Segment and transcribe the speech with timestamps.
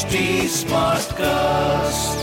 [0.00, 2.20] HT Smartcast.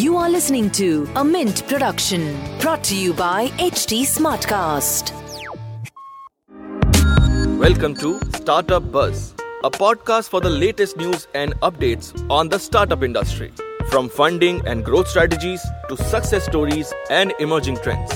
[0.00, 5.10] You are listening to a Mint production brought to you by HT Smartcast.
[7.58, 9.34] Welcome to Startup Buzz,
[9.64, 13.50] a podcast for the latest news and updates on the startup industry.
[13.90, 18.12] From funding and growth strategies to success stories and emerging trends.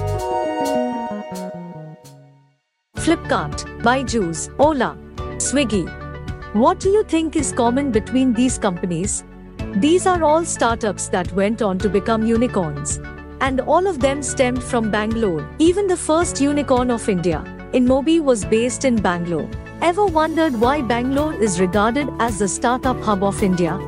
[2.98, 4.96] Flipkart, Byju's, Ola,
[5.38, 5.99] Swiggy.
[6.52, 9.22] What do you think is common between these companies?
[9.76, 12.98] These are all startups that went on to become unicorns.
[13.40, 15.48] And all of them stemmed from Bangalore.
[15.60, 19.48] Even the first unicorn of India, InMobi, was based in Bangalore.
[19.80, 23.78] Ever wondered why Bangalore is regarded as the startup hub of India?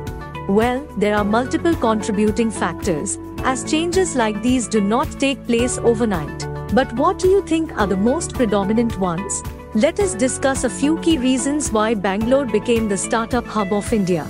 [0.47, 6.47] Well, there are multiple contributing factors, as changes like these do not take place overnight.
[6.73, 9.43] But what do you think are the most predominant ones?
[9.75, 14.23] Let us discuss a few key reasons why Bangalore became the startup hub of India.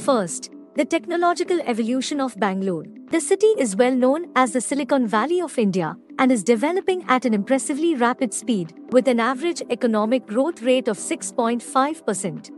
[0.00, 2.84] First, the technological evolution of Bangalore.
[3.10, 7.24] The city is well known as the Silicon Valley of India and is developing at
[7.24, 12.50] an impressively rapid speed, with an average economic growth rate of 6.5%.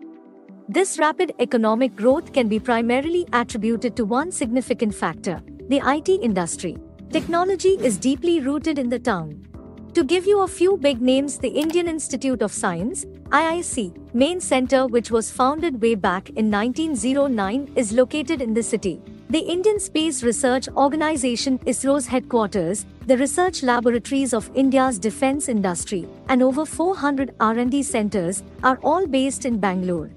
[0.69, 5.41] This rapid economic growth can be primarily attributed to one significant factor
[5.71, 6.77] the IT industry.
[7.11, 9.47] Technology is deeply rooted in the town.
[9.95, 14.89] To give you a few big names, the Indian Institute of Science, IISc, main center
[14.89, 19.01] which was founded way back in 1909 is located in the city.
[19.29, 26.43] The Indian Space Research Organization ISRO's headquarters, the research laboratories of India's defense industry, and
[26.43, 30.11] over 400 R&D centers are all based in Bangalore.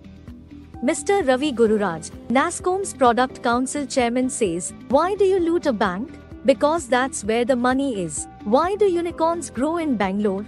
[0.84, 1.26] Mr.
[1.26, 6.20] Ravi Gururaj, NASSCOM's Product Council chairman says, Why do you loot a bank?
[6.44, 8.28] Because that's where the money is.
[8.44, 10.46] Why do unicorns grow in Bangalore?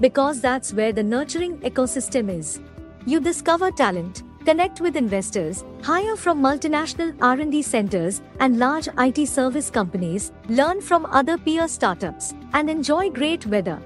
[0.00, 2.58] Because that's where the nurturing ecosystem is.
[3.06, 9.70] You discover talent, connect with investors, hire from multinational R&D centers and large IT service
[9.70, 13.80] companies, learn from other peer startups, and enjoy great weather.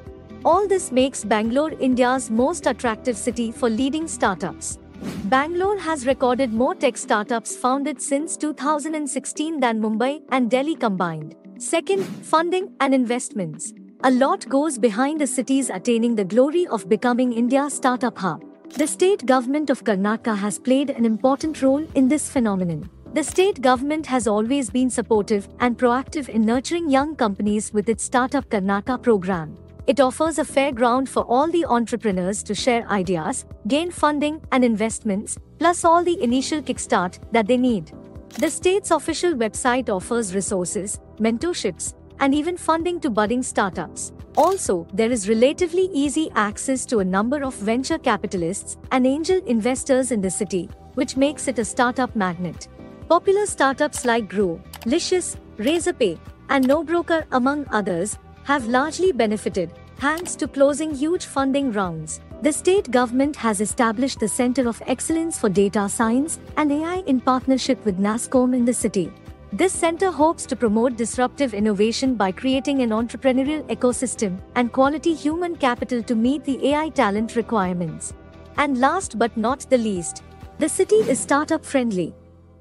[0.46, 4.78] All this makes Bangalore India's most attractive city for leading startups.
[5.24, 11.36] Bangalore has recorded more tech startups founded since 2016 than Mumbai and Delhi combined.
[11.58, 13.72] Second, funding and investments.
[14.04, 18.42] A lot goes behind a city's attaining the glory of becoming India's startup hub.
[18.76, 22.88] The state government of Karnataka has played an important role in this phenomenon.
[23.12, 28.04] The state government has always been supportive and proactive in nurturing young companies with its
[28.04, 29.56] Startup Karnataka program.
[29.90, 34.64] It offers a fair ground for all the entrepreneurs to share ideas, gain funding and
[34.64, 37.90] investments, plus all the initial kickstart that they need.
[38.38, 44.12] The state's official website offers resources, mentorships, and even funding to budding startups.
[44.36, 50.12] Also, there is relatively easy access to a number of venture capitalists and angel investors
[50.12, 52.68] in the city, which makes it a startup magnet.
[53.08, 56.16] Popular startups like Groww, Licious, Razorpay,
[56.48, 62.20] and NoBroker, among others, have largely benefited thanks to closing huge funding rounds.
[62.40, 67.20] The state government has established the Center of Excellence for Data Science and AI in
[67.20, 69.12] partnership with NASSCOM in the city.
[69.52, 75.54] This center hopes to promote disruptive innovation by creating an entrepreneurial ecosystem and quality human
[75.54, 78.14] capital to meet the AI talent requirements.
[78.56, 80.22] And last but not the least,
[80.58, 82.14] the city is startup friendly.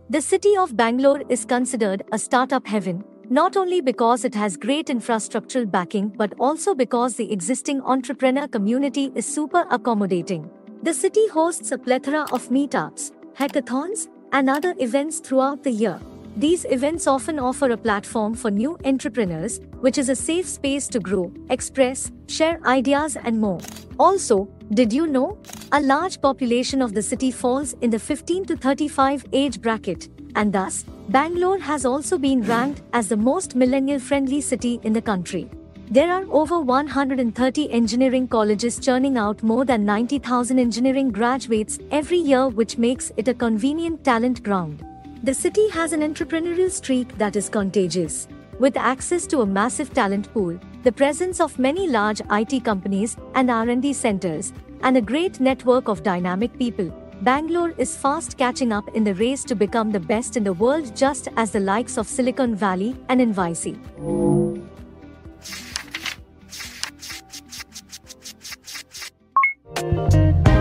[0.10, 4.88] The city of Bangalore is considered a startup heaven, not only because it has great
[4.88, 10.50] infrastructural backing but also because the existing entrepreneur community is super accommodating.
[10.82, 16.00] The city hosts a plethora of meetups, hackathons, and other events throughout the year.
[16.38, 21.00] These events often offer a platform for new entrepreneurs, which is a safe space to
[21.00, 23.60] grow, express, share ideas, and more.
[24.00, 25.38] Also, did you know?
[25.72, 30.54] A large population of the city falls in the 15 to 35 age bracket, and
[30.54, 35.50] thus, Bangalore has also been ranked as the most millennial friendly city in the country.
[35.90, 42.48] There are over 130 engineering colleges churning out more than 90,000 engineering graduates every year,
[42.48, 44.86] which makes it a convenient talent ground.
[45.24, 48.28] The city has an entrepreneurial streak that is contagious.
[48.60, 53.50] With access to a massive talent pool, the presence of many large IT companies and
[53.50, 59.04] R&D centers, and a great network of dynamic people, Bangalore is fast catching up in
[59.04, 62.56] the race to become the best in the world just as the likes of Silicon
[62.56, 63.78] Valley and NYC.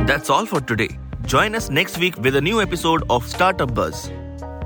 [0.07, 0.99] That's all for today.
[1.27, 4.11] Join us next week with a new episode of Startup Buzz.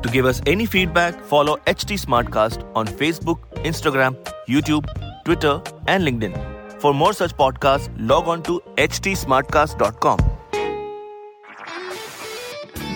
[0.03, 4.17] To give us any feedback, follow HT Smartcast on Facebook, Instagram,
[4.49, 4.87] YouTube,
[5.25, 6.81] Twitter, and LinkedIn.
[6.81, 10.31] For more such podcasts, log on to htsmartcast.com.